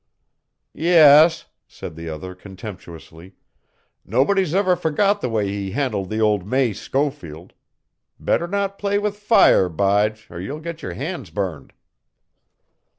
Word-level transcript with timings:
"Yas," 0.73 1.45
said 1.67 1.95
the 1.95 2.09
other 2.09 2.33
contemptuously; 2.33 3.35
"nobody's 4.03 4.55
ever 4.55 4.75
forgot 4.75 5.21
the 5.21 5.29
way 5.29 5.47
he 5.49 5.69
handled 5.69 6.09
the 6.09 6.19
old 6.19 6.43
May 6.43 6.73
Schofield. 6.73 7.53
Better 8.19 8.47
not 8.47 8.79
play 8.79 8.97
with 8.97 9.15
fire, 9.15 9.69
Bige, 9.69 10.25
or 10.31 10.39
you'll 10.41 10.59
get 10.59 10.81
your 10.81 10.93
hands 10.95 11.29
burned." 11.29 11.71